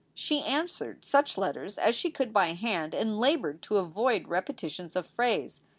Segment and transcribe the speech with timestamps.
[0.15, 5.05] She answered such letters as she could by hand and labored to avoid repetitions of
[5.05, 5.61] phrase.